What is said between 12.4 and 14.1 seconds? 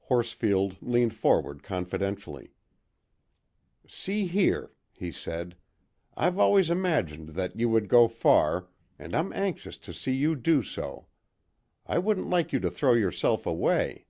you to throw yourself away."